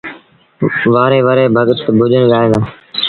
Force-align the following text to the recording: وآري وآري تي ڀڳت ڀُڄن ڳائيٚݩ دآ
وآري 0.93 1.19
وآري 1.25 1.45
تي 1.47 1.51
ڀڳت 1.55 1.79
ڀُڄن 1.97 2.23
ڳائيٚݩ 2.31 2.51
دآ 2.53 2.59